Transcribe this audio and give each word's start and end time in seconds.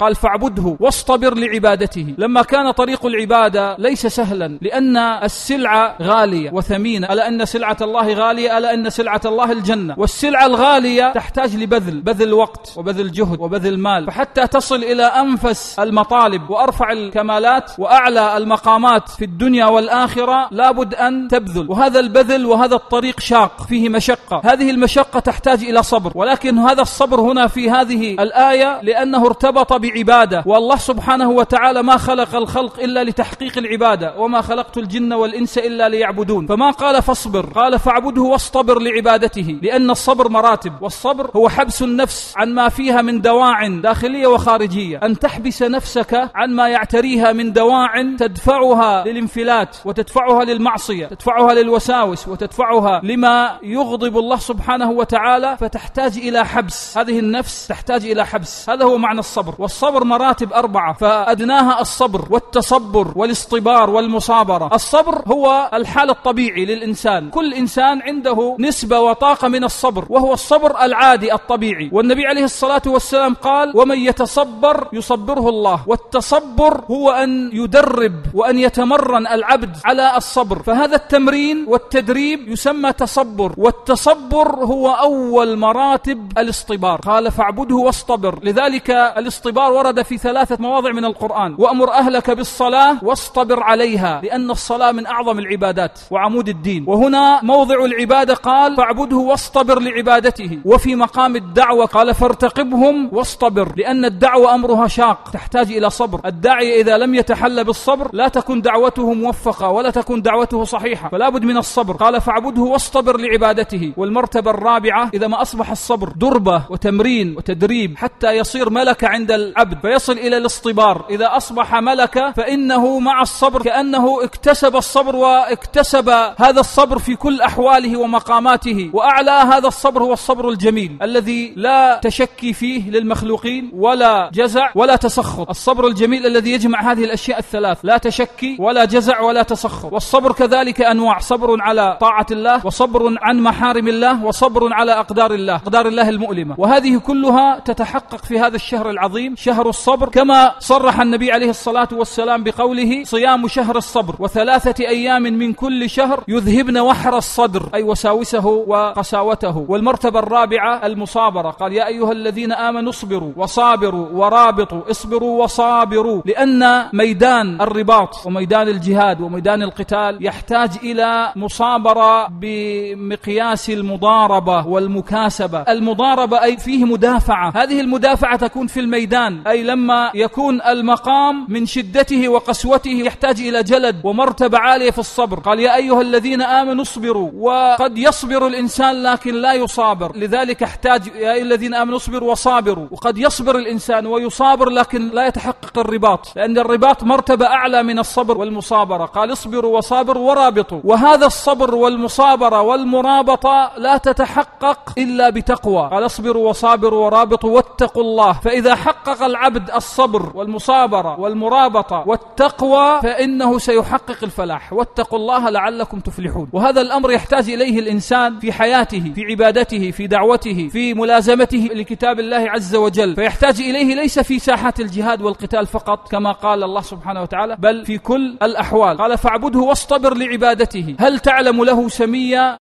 قال 0.00 0.14
فاعبده 0.14 0.76
واصطبر 0.80 1.34
لعبادته. 1.34 2.14
لما 2.18 2.42
كان 2.42 2.70
طريق 2.70 3.06
العبادة 3.06 3.76
ليس 3.78 4.06
سهلا 4.06 4.58
لأن 4.62 4.96
السلعة 4.96 5.96
غالية 6.02 6.50
وثمينة. 6.52 7.12
ألا 7.12 7.28
أن 7.28 7.44
سلعة 7.44 7.76
الله 7.82 8.14
غالية؟ 8.14 8.58
ألا 8.58 8.74
أن 8.74 8.90
سلعة 8.90 9.20
الله 9.24 9.52
الجنة؟ 9.52 9.94
والسلعة 9.98 10.46
الغالية 10.46 11.12
تحتاج 11.12 11.56
لبذل 11.56 12.00
بذل 12.00 12.32
وقت 12.32 12.74
وبذل 12.76 13.12
جهد 13.12 13.40
وبذل 13.40 13.78
مال. 13.78 14.06
فحتى 14.06 14.46
تصل 14.46 14.76
إلى 14.76 15.02
أنفس 15.02 15.78
المطالب 15.78 16.50
وأرفع 16.50 16.92
الكمالات 16.92 17.72
وأعلى 17.78 18.36
المقامات 18.36 19.08
في 19.08 19.24
الدنيا 19.24 19.66
والآخرة 19.66 20.48
لابد 20.50 20.94
أن 20.94 21.28
تبذل. 21.28 21.70
وهذا 21.70 22.00
البذل 22.00 22.46
وهذا 22.46 22.74
الطريق 22.74 23.20
شاق 23.20 23.62
فيه 23.68 23.88
مشقة. 23.88 24.42
هذه 24.44 24.70
المشقة 24.70 25.20
تحتاج 25.20 25.64
إلى 25.64 25.82
صبر. 25.82 26.12
ولكن 26.14 26.58
هذا 26.58 26.82
الصبر 26.82 27.20
هنا 27.20 27.46
في 27.46 27.70
هذه 27.70 28.14
الآية 28.14 28.80
لأنه 28.82 29.26
ارتبط 29.26 29.85
بعبادة. 29.90 30.42
والله 30.46 30.76
سبحانه 30.76 31.30
وتعالى 31.30 31.82
ما 31.82 31.96
خلق 31.96 32.36
الخلق 32.36 32.80
إلا 32.80 33.04
لتحقيق 33.04 33.58
العبادة. 33.58 34.18
وما 34.18 34.40
خلقت 34.40 34.78
الجن 34.78 35.12
والإنس 35.12 35.58
إلا 35.58 35.88
ليعبدون. 35.88 36.46
فما 36.46 36.70
قال 36.70 37.02
فاصبر. 37.02 37.46
قال 37.46 37.78
فاعبده 37.78 38.22
واصطبر 38.22 38.78
لعبادته. 38.78 39.58
لأن 39.62 39.90
الصبر 39.90 40.28
مراتب. 40.28 40.72
والصبر 40.80 41.30
هو 41.36 41.48
حبس 41.48 41.82
النفس 41.82 42.34
عن 42.36 42.54
ما 42.54 42.68
فيها 42.68 43.02
من 43.02 43.20
دواع 43.20 43.68
داخلية 43.68 44.26
وخارجية. 44.26 45.00
أن 45.02 45.18
تحبس 45.18 45.62
نفسك 45.62 46.30
عن 46.34 46.50
ما 46.50 46.68
يعتريها 46.68 47.32
من 47.32 47.52
دواع 47.52 48.02
تدفعها 48.18 49.04
للانفلات 49.04 49.76
وتدفعها 49.84 50.44
للمعصية 50.44 51.06
تدفعها 51.06 51.54
للوساوس 51.54 52.28
وتدفعها 52.28 53.00
لما 53.04 53.58
يغضب 53.62 54.18
الله 54.18 54.36
سبحانه 54.36 54.90
وتعالى. 54.90 55.56
فتحتاج 55.60 56.18
إلى 56.18 56.44
حبس. 56.44 56.98
هذه 56.98 57.18
النفس 57.18 57.66
تحتاج 57.66 58.06
إلى 58.06 58.26
حبس. 58.26 58.70
هذا 58.70 58.84
هو 58.84 58.98
معنى 58.98 59.18
الصبر. 59.18 59.54
والصبر 59.58 59.75
مراتب 59.84 60.52
أربعة 60.52 60.92
فأدناها 60.92 61.80
الصبر 61.80 62.24
والتصبر 62.30 63.12
والاصطبار 63.16 63.90
والمصابرة. 63.90 64.70
الصبر 64.72 65.22
هو 65.26 65.70
الحال 65.74 66.10
الطبيعي 66.10 66.64
للإنسان. 66.64 67.30
كل 67.30 67.54
إنسان 67.54 68.02
عنده 68.02 68.56
نسبة 68.58 69.00
وطاقة 69.00 69.48
من 69.48 69.64
الصبر 69.64 70.04
وهو 70.08 70.32
الصبر 70.32 70.80
العادي 70.80 71.34
الطبيعي. 71.34 71.90
والنبي 71.92 72.26
عليه 72.26 72.44
الصلاة 72.44 72.82
والسلام 72.86 73.34
قال 73.34 73.72
ومن 73.74 73.98
يتصبر 73.98 74.88
يصبره 74.92 75.48
الله. 75.48 75.80
والتصبر 75.86 76.80
هو 76.90 77.10
أن 77.10 77.50
يدرب 77.52 78.12
وأن 78.34 78.58
يتمرن 78.58 79.26
العبد 79.26 79.76
على 79.84 80.16
الصبر. 80.16 80.62
فهذا 80.62 80.96
التمرين 80.96 81.64
والتدريب 81.68 82.48
يسمى 82.48 82.92
تصبر. 82.92 83.54
والتصبر 83.58 84.64
هو 84.64 84.90
أول 84.90 85.58
مراتب 85.58 86.32
الاصطبار. 86.38 87.00
قال 87.00 87.32
فاعبده 87.32 87.76
واصطبر. 87.76 88.38
لذلك 88.42 88.90
الاصطبار 88.90 89.65
ورد 89.68 90.02
في 90.02 90.18
ثلاثة 90.18 90.56
مواضع 90.60 90.92
من 90.92 91.04
القرآن. 91.04 91.54
وأمر 91.58 91.92
أهلك 91.92 92.30
بالصلاة 92.30 92.98
واصطبر 93.02 93.62
عليها 93.62 94.20
لأن 94.24 94.50
الصلاة 94.50 94.92
من 94.92 95.06
أعظم 95.06 95.38
العبادات 95.38 96.00
وعمود 96.10 96.48
الدين. 96.48 96.84
وهنا 96.88 97.40
موضع 97.42 97.84
العبادة 97.84 98.34
قال 98.34 98.76
فاعبده 98.76 99.16
واصطبر 99.16 99.80
لعبادته 99.80 100.58
وفي 100.64 100.94
مقام 100.94 101.36
الدعوة 101.36 101.86
قال 101.86 102.14
فارتقبهم 102.14 103.08
واصطبر 103.12 103.72
لأن 103.76 104.04
الدعوة 104.04 104.54
أمرها 104.54 104.86
شاق 104.86 105.30
تحتاج 105.32 105.72
إلى 105.72 105.90
صبر. 105.90 106.20
الداعي 106.26 106.80
إذا 106.80 106.98
لم 106.98 107.14
يتحلى 107.14 107.64
بالصبر 107.64 108.10
لا 108.12 108.28
تكون 108.28 108.62
دعوته 108.62 109.12
موفقة 109.12 109.68
ولا 109.70 109.90
تكون 109.90 110.22
دعوته 110.22 110.64
صحيحة 110.64 111.08
فلا 111.08 111.28
بد 111.28 111.44
من 111.44 111.56
الصبر. 111.56 111.96
قال 111.96 112.20
فاعبده 112.20 112.62
واصطبر 112.62 113.20
لعبادته 113.20 113.92
والمرتبة 113.96 114.50
الرابعة 114.50 115.10
إذا 115.14 115.26
ما 115.26 115.42
أصبح 115.42 115.70
الصبر 115.70 116.08
دربة 116.08 116.62
وتمرين 116.70 117.36
وتدريب 117.36 117.96
حتى 117.96 118.32
يصير 118.32 118.70
ملكة 118.70 119.08
عند 119.08 119.30
العبد 119.56 119.78
فيصل 119.80 120.12
إلى 120.12 120.36
الاصطبار. 120.36 121.04
إذا 121.10 121.36
أصبح 121.36 121.74
ملكة 121.74 122.32
فإنه 122.32 122.98
مع 122.98 123.22
الصبر 123.22 123.62
كأنه 123.62 124.24
اكتسب 124.24 124.76
الصبر 124.76 125.16
واكتسب 125.16 126.08
هذا 126.38 126.60
الصبر 126.60 126.98
في 126.98 127.16
كل 127.16 127.40
أحواله 127.40 127.96
ومقاماته. 127.96 128.90
وأعلى 128.92 129.30
هذا 129.30 129.68
الصبر 129.68 130.02
هو 130.02 130.12
الصبر 130.12 130.48
الجميل 130.48 130.96
الذي 131.02 131.52
لا 131.56 132.00
تشكي 132.02 132.52
فيه 132.52 132.90
للمخلوقين 132.90 133.70
ولا 133.74 134.30
جزع 134.34 134.70
ولا 134.74 134.96
تسخط. 134.96 135.48
الصبر 135.48 135.86
الجميل 135.86 136.26
الذي 136.26 136.52
يجمع 136.52 136.92
هذه 136.92 137.04
الأشياء 137.04 137.38
الثلاث 137.38 137.78
لا 137.82 137.98
تشكي 137.98 138.56
ولا 138.60 138.84
جزع 138.84 139.20
ولا 139.20 139.42
تسخط. 139.42 139.92
والصبر 139.92 140.32
كذلك 140.32 140.82
أنواع 140.82 141.18
صبر 141.18 141.62
على 141.62 141.96
طاعة 142.00 142.26
الله 142.30 142.66
وصبر 142.66 143.14
عن 143.22 143.40
محارم 143.40 143.88
الله 143.88 144.24
وصبر 144.24 144.72
على 144.72 144.92
أقدار 144.92 145.34
الله 145.34 145.54
أقدار 145.54 145.86
الله 145.86 146.08
المؤلمة. 146.08 146.54
وهذه 146.58 146.98
كلها 146.98 147.58
تتحقق 147.58 148.24
في 148.24 148.38
هذا 148.38 148.56
الشهر 148.56 148.90
العظيم 148.90 149.34
شهر 149.46 149.68
الصبر 149.68 150.08
كما 150.08 150.54
صرح 150.58 151.00
النبي 151.00 151.32
عليه 151.32 151.50
الصلاة 151.50 151.88
والسلام 151.92 152.44
بقوله 152.44 153.04
صيام 153.04 153.48
شهر 153.48 153.76
الصبر 153.76 154.14
وثلاثة 154.18 154.84
أيام 154.88 155.22
من 155.22 155.52
كل 155.52 155.90
شهر 155.90 156.24
يذهبن 156.28 156.78
وحر 156.78 157.16
الصدر 157.16 157.68
أي 157.74 157.82
وساوسه 157.82 158.46
وقساوته. 158.46 159.66
والمرتبة 159.68 160.18
الرابعة 160.18 160.86
المصابرة. 160.86 161.50
قال 161.50 161.72
يا 161.72 161.86
أيها 161.86 162.12
الذين 162.12 162.52
آمنوا 162.52 162.90
اصبروا 162.90 163.32
وصابروا 163.36 164.08
ورابطوا 164.12 164.90
اصبروا 164.90 165.44
وصابروا 165.44 166.22
لأن 166.24 166.88
ميدان 166.92 167.60
الرباط 167.60 168.26
وميدان 168.26 168.68
الجهاد 168.68 169.20
وميدان 169.20 169.62
القتال 169.62 170.26
يحتاج 170.26 170.70
إلى 170.82 171.32
مصابرة 171.36 172.28
بمقياس 172.28 173.70
المضاربة 173.70 174.66
والمكاسبة. 174.66 175.58
المضاربة 175.58 176.42
أي 176.42 176.56
فيه 176.56 176.84
مدافعة. 176.84 177.52
هذه 177.56 177.80
المدافعة 177.80 178.36
تكون 178.36 178.66
في 178.66 178.80
الميدان. 178.80 179.35
أي 179.46 179.62
لما 179.62 180.10
يكون 180.14 180.62
المقام 180.62 181.46
من 181.48 181.66
شدته 181.66 182.28
وقسوته 182.28 182.90
يحتاج 182.90 183.40
إلى 183.40 183.62
جلد 183.62 184.00
ومرتبة 184.04 184.58
عالية 184.58 184.90
في 184.90 184.98
الصبر. 184.98 185.40
قال 185.40 185.60
يا 185.60 185.76
أيها 185.76 186.00
الذين 186.00 186.42
آمنوا 186.42 186.82
اصبروا. 186.82 187.30
وقد 187.34 187.98
يصبر 187.98 188.46
الإنسان 188.46 189.02
لكن 189.02 189.34
لا 189.34 189.52
يصابر. 189.52 190.16
لذلك 190.16 190.62
احتاج 190.62 191.06
يا 191.06 191.32
أيها 191.32 191.42
الذين 191.42 191.74
آمنوا 191.74 191.96
اصبروا 191.96 192.30
وصابروا. 192.30 192.86
وقد 192.90 193.18
يصبر 193.18 193.56
الإنسان 193.56 194.06
ويصابر 194.06 194.68
لكن 194.68 195.08
لا 195.08 195.26
يتحقق 195.26 195.78
الرباط. 195.78 196.32
لأن 196.36 196.58
الرباط 196.58 197.02
مرتبة 197.02 197.46
أعلى 197.46 197.82
من 197.82 197.98
الصبر 197.98 198.38
والمصابرة. 198.38 199.04
قال 199.04 199.32
اصبروا 199.32 199.76
وصابروا 199.76 200.30
ورابطوا. 200.30 200.80
وهذا 200.84 201.26
الصبر 201.26 201.74
والمصابرة 201.74 202.60
والمرابطة 202.60 203.70
لا 203.76 203.96
تتحقق 203.96 204.78
إلا 204.98 205.30
بتقوى. 205.30 205.88
قال 205.92 206.06
اصبروا 206.06 206.48
وصابروا 206.48 207.04
ورابطوا 207.04 207.50
واتقوا 207.50 208.02
الله. 208.02 208.32
فإذا 208.32 208.74
حقق 208.74 209.25
العبد 209.26 209.70
الصبر 209.70 210.32
والمصابرة 210.34 211.20
والمرابطة 211.20 212.04
والتقوى 212.06 213.00
فإنه 213.02 213.58
سيحقق 213.58 214.16
الفلاح. 214.22 214.72
واتقوا 214.72 215.18
الله 215.18 215.50
لعلكم 215.50 216.00
تفلحون. 216.00 216.48
وهذا 216.52 216.80
الأمر 216.80 217.12
يحتاج 217.12 217.50
إليه 217.50 217.78
الإنسان 217.78 218.38
في 218.38 218.52
حياته 218.52 219.12
في 219.14 219.24
عبادته 219.24 219.90
في 219.90 220.06
دعوته 220.06 220.68
في 220.72 220.94
ملازمته 220.94 221.68
لكتاب 221.74 222.20
الله 222.20 222.50
عز 222.50 222.74
وجل. 222.74 223.14
فيحتاج 223.14 223.60
إليه 223.60 223.94
ليس 223.94 224.18
في 224.18 224.38
ساحات 224.38 224.80
الجهاد 224.80 225.22
والقتال 225.22 225.66
فقط 225.66 226.10
كما 226.10 226.32
قال 226.32 226.62
الله 226.62 226.80
سبحانه 226.80 227.22
وتعالى 227.22 227.56
بل 227.58 227.84
في 227.84 227.98
كل 227.98 228.36
الأحوال. 228.42 228.98
قال 228.98 229.18
فاعبده 229.18 229.60
واصطبر 229.60 230.14
لعبادته. 230.14 230.94
هل 231.00 231.18
تعلم 231.18 231.64
له 231.64 231.88
سميا؟ 231.88 232.54